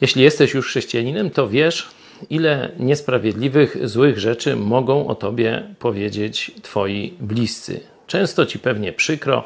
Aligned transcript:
Jeśli 0.00 0.22
jesteś 0.22 0.54
już 0.54 0.66
chrześcijaninem, 0.66 1.30
to 1.30 1.48
wiesz, 1.48 1.88
ile 2.30 2.72
niesprawiedliwych, 2.78 3.88
złych 3.88 4.18
rzeczy 4.18 4.56
mogą 4.56 5.06
o 5.06 5.14
tobie 5.14 5.62
powiedzieć 5.78 6.50
twoi 6.62 7.14
bliscy. 7.20 7.80
Często 8.06 8.46
ci 8.46 8.58
pewnie 8.58 8.92
przykro, 8.92 9.44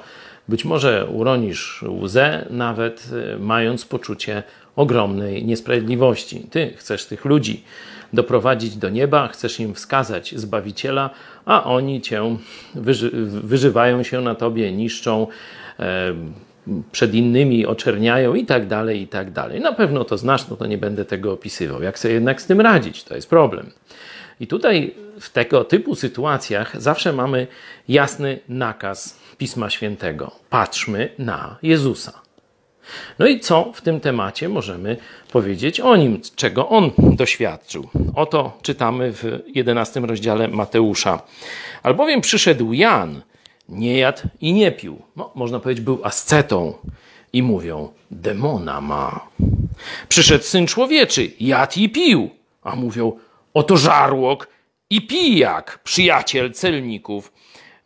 być 0.48 0.64
może 0.64 1.06
uronisz 1.06 1.84
łzę, 1.88 2.46
nawet 2.50 3.08
y, 3.34 3.38
mając 3.38 3.84
poczucie 3.84 4.42
ogromnej 4.76 5.44
niesprawiedliwości. 5.44 6.46
Ty 6.50 6.74
chcesz 6.76 7.06
tych 7.06 7.24
ludzi 7.24 7.64
doprowadzić 8.12 8.76
do 8.76 8.88
nieba, 8.88 9.28
chcesz 9.28 9.60
im 9.60 9.74
wskazać 9.74 10.34
Zbawiciela, 10.36 11.10
a 11.44 11.64
oni 11.64 12.00
cię 12.00 12.36
wyży 12.74 13.10
wyżywają 13.26 14.02
się 14.02 14.20
na 14.20 14.34
tobie, 14.34 14.72
niszczą, 14.72 15.26
e, 15.78 16.14
przed 16.92 17.14
innymi 17.14 17.66
oczerniają 17.66 18.34
i 18.34 18.46
tak 18.46 18.66
dalej, 18.66 19.00
i 19.02 19.08
tak 19.08 19.30
dalej. 19.30 19.60
Na 19.60 19.72
pewno 19.72 20.04
to 20.04 20.18
znasz, 20.18 20.48
no 20.48 20.56
to 20.56 20.66
nie 20.66 20.78
będę 20.78 21.04
tego 21.04 21.32
opisywał. 21.32 21.82
Jak 21.82 21.98
sobie 21.98 22.14
jednak 22.14 22.42
z 22.42 22.46
tym 22.46 22.60
radzić? 22.60 23.04
To 23.04 23.14
jest 23.14 23.30
problem. 23.30 23.70
I 24.40 24.46
tutaj 24.46 24.94
w 25.20 25.30
tego 25.30 25.64
typu 25.64 25.94
sytuacjach 25.94 26.82
zawsze 26.82 27.12
mamy 27.12 27.46
jasny 27.88 28.38
nakaz 28.48 29.18
Pisma 29.38 29.70
Świętego. 29.70 30.30
Patrzmy 30.50 31.08
na 31.18 31.58
Jezusa. 31.62 32.24
No 33.18 33.26
i 33.26 33.40
co 33.40 33.72
w 33.74 33.80
tym 33.80 34.00
temacie 34.00 34.48
możemy 34.48 34.96
powiedzieć 35.32 35.80
o 35.80 35.96
nim, 35.96 36.20
czego 36.36 36.68
on 36.68 36.90
doświadczył? 36.98 37.88
Oto 38.14 38.58
czytamy 38.62 39.12
w 39.12 39.24
11 39.46 40.00
rozdziale 40.00 40.48
Mateusza. 40.48 41.22
Albowiem 41.82 42.20
przyszedł 42.20 42.72
Jan, 42.72 43.22
nie 43.68 43.98
jadł 43.98 44.22
i 44.40 44.52
nie 44.52 44.72
pił. 44.72 45.02
No, 45.16 45.30
można 45.34 45.60
powiedzieć, 45.60 45.84
był 45.84 46.04
ascetą. 46.04 46.74
I 47.32 47.42
mówią, 47.42 47.92
demona 48.10 48.80
ma. 48.80 49.26
Przyszedł 50.08 50.44
syn 50.44 50.66
człowieczy, 50.66 51.30
jadł 51.40 51.72
i 51.76 51.88
pił. 51.88 52.30
A 52.62 52.76
mówią, 52.76 53.12
oto 53.54 53.76
żarłok 53.76 54.48
i 54.90 55.06
pijak, 55.06 55.80
przyjaciel 55.84 56.52
celników 56.52 57.32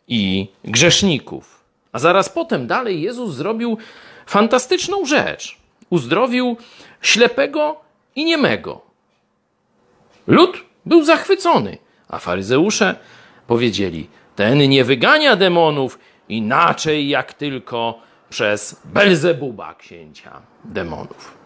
i 0.07 0.47
grzeszników. 0.63 1.63
A 1.91 1.99
zaraz 1.99 2.29
potem 2.29 2.67
dalej 2.67 3.01
Jezus 3.01 3.35
zrobił 3.35 3.77
fantastyczną 4.25 5.05
rzecz. 5.05 5.57
Uzdrowił 5.89 6.57
ślepego 7.01 7.81
i 8.15 8.25
niemego. 8.25 8.81
Lud 10.27 10.65
był 10.85 11.03
zachwycony, 11.03 11.77
a 12.07 12.19
faryzeusze 12.19 12.95
powiedzieli: 13.47 14.07
Ten 14.39 14.69
nie 14.69 14.83
wygania 14.83 15.35
demonów 15.35 15.99
inaczej 16.29 17.09
jak 17.09 17.33
tylko 17.33 17.99
przez 18.29 18.81
Belzebuba, 18.85 19.73
księcia 19.73 20.41
demonów. 20.63 21.37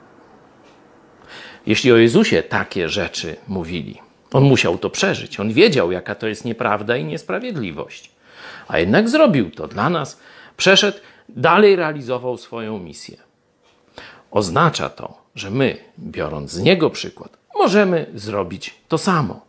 Jeśli 1.66 1.91
o 1.91 1.97
Jezusie 1.97 2.44
takie 2.44 2.89
rzeczy 2.89 3.36
mówili, 3.47 4.02
on 4.33 4.44
musiał 4.44 4.77
to 4.77 4.89
przeżyć. 4.89 5.39
On 5.39 5.53
wiedział, 5.53 5.91
jaka 5.91 6.16
to 6.16 6.27
jest 6.27 6.45
nieprawda 6.45 6.97
i 6.97 7.05
niesprawiedliwość. 7.05 8.11
A 8.67 8.80
jednak 8.80 9.09
zrobił 9.09 9.52
to 9.52 9.67
dla 9.67 9.89
nas. 9.89 10.19
Przeszedł, 10.58 10.97
dalej 11.30 11.75
realizował 11.75 12.38
swoją 12.38 12.80
misję. 12.80 13.17
Oznacza 14.31 14.89
to, 14.89 15.17
że 15.36 15.52
my, 15.52 15.77
biorąc 15.99 16.52
z 16.52 16.59
niego 16.59 16.89
przykład, 16.89 17.38
możemy 17.55 18.05
zrobić 18.14 18.75
to 18.88 18.97
samo. 18.97 19.45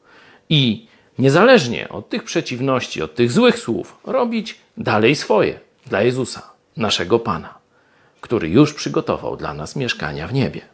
I 0.49 0.94
niezależnie 1.19 1.89
od 1.89 2.09
tych 2.09 2.23
przeciwności, 2.23 3.03
od 3.03 3.15
tych 3.15 3.33
złych 3.33 3.59
słów, 3.59 3.97
robić 4.05 4.59
dalej 4.77 5.17
swoje 5.17 5.61
dla 5.87 6.03
Jezusa, 6.03 6.43
naszego 6.77 7.19
Pana, 7.19 7.55
który 8.21 8.49
już 8.49 8.75
przygotował 8.75 9.37
dla 9.37 9.55
nas 9.55 9.77
mieszkania 9.77 10.29
w 10.29 10.33
niebie. 10.33 10.74